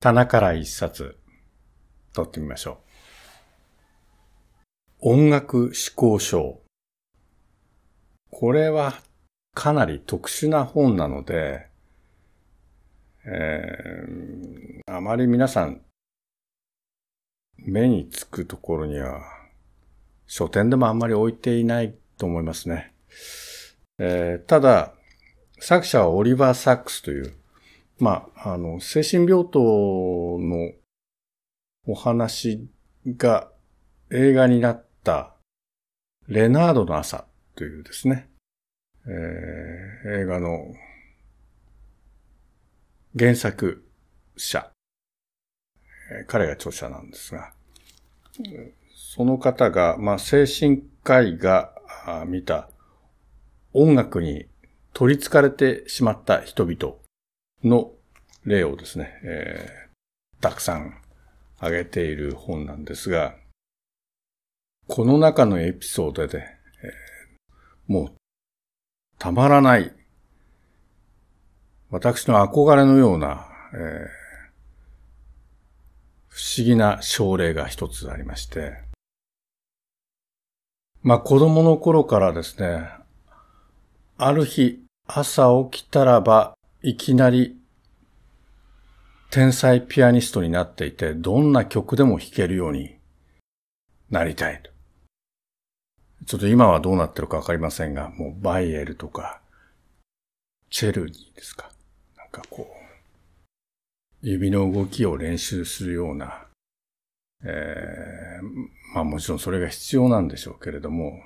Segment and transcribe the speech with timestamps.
[0.00, 1.16] 棚から一冊、
[2.14, 2.80] 取ってみましょ
[5.02, 5.10] う。
[5.10, 6.60] 音楽思考書。
[8.30, 8.94] これは
[9.54, 11.66] かなり特殊な本なので、
[13.26, 15.80] えー、あまり皆さん
[17.56, 19.20] 目につくところには
[20.26, 22.92] 書店でもあんまり置いていないと思いますね。
[23.98, 24.94] えー、ただ、
[25.58, 27.34] 作者はオリバー・サックスという、
[27.98, 29.58] まあ、あの、精神病棟
[30.40, 30.72] の
[31.86, 32.68] お話
[33.06, 33.50] が
[34.10, 35.34] 映画になった
[36.28, 37.24] レナードの朝
[37.56, 38.28] というですね、
[39.06, 40.74] えー、映画の
[43.18, 43.84] 原作
[44.36, 44.70] 者、
[46.28, 47.52] 彼が著者なんですが、
[48.94, 51.72] その方が、まあ、精神科医が
[52.26, 52.68] 見た
[53.72, 54.46] 音楽に
[54.92, 56.96] 取り憑かれてしまった人々
[57.64, 57.92] の
[58.44, 60.94] 例をですね、えー、たくさん
[61.58, 63.34] 挙げている本なんですが、
[64.86, 68.12] この中のエピソードで、えー、もう
[69.18, 69.92] たまらない
[71.90, 74.06] 私の憧れのような、えー、
[76.28, 78.74] 不思議な症例が一つありまして、
[81.02, 82.88] まあ子供の頃からですね、
[84.18, 87.58] ある日朝起きたらばいきなり
[89.30, 92.96] 天才ピアニストになっていて、どんな曲でも弾けるように
[94.10, 94.70] なりたいと。
[96.26, 99.40] ちょっと今はどうなってるかわかりませんが、もうバイエルとか、
[100.70, 101.70] チェルニーですか。
[102.16, 106.46] なんかこう、指の動きを練習するような、
[107.44, 111.20] えー、まあもちろんそれが必要なんでしょうけれども、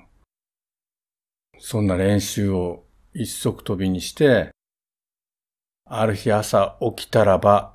[1.59, 4.52] そんな練習を一足飛びにして、
[5.85, 7.73] ある日朝起きたらば、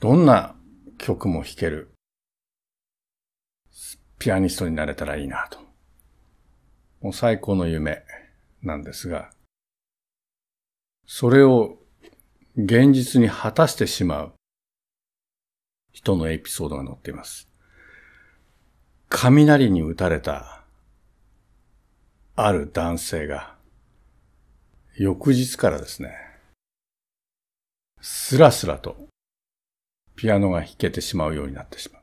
[0.00, 0.56] どんな
[0.98, 1.92] 曲も弾ける、
[4.18, 5.60] ピアニストになれたらいいなと。
[7.00, 8.02] もう最高の夢
[8.62, 9.30] なんですが、
[11.06, 11.78] それを
[12.56, 14.32] 現実に果たしてしまう
[15.92, 17.48] 人のエピソードが載っています。
[19.08, 20.64] 雷に打たれた
[22.34, 23.54] ある男性が
[24.96, 26.25] 翌日からですね、
[28.08, 29.08] スラスラと
[30.14, 31.98] ピアノが弾けてしまうようになってしま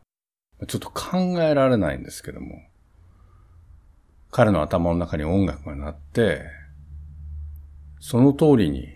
[0.59, 0.65] う。
[0.67, 2.61] ちょっと考えられないんですけども、
[4.29, 6.41] 彼の頭の中に音楽が鳴って、
[8.01, 8.89] その通りに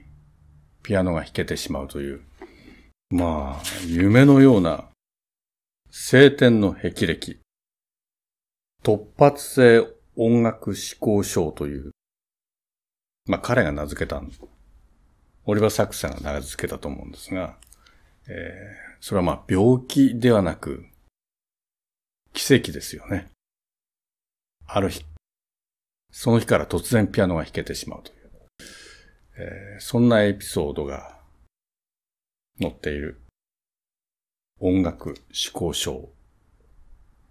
[0.84, 2.22] ピアノが弾けてしまうという、
[3.10, 4.90] まあ、夢のような
[5.90, 7.40] 晴天の霹靂、
[8.84, 9.88] 突発性
[10.18, 11.92] 音楽思考症という
[13.28, 14.22] まあ彼が名付けた
[15.50, 17.58] オリバー・サックスさんが名付けたと思うんですが、
[18.28, 20.86] えー、それはまあ病気ではなく、
[22.34, 23.30] 奇跡ですよね。
[24.66, 25.06] ある日、
[26.12, 28.18] その日から突然ピアノが弾けてしまうという、
[29.38, 31.18] えー、そんなエピソードが
[32.60, 33.22] 載っている
[34.60, 35.18] 音楽思
[35.54, 36.10] 考書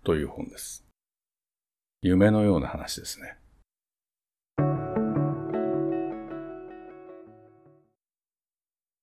[0.05, 0.87] という本です。
[2.00, 3.37] 夢のような話ですね。